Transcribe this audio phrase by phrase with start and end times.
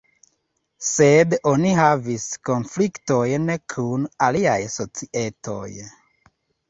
[0.85, 5.67] Sed oni havis konfliktojn kun aliaj societoj.